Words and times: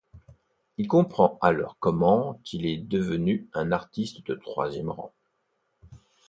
Il 0.79 0.87
comprend 0.87 1.37
alors 1.43 1.77
comment 1.79 2.41
il 2.53 2.65
est 2.65 2.77
devenu 2.79 3.47
un 3.53 3.71
artiste 3.71 4.25
de 4.25 4.33
troisième 4.33 4.89
rang. 4.89 5.13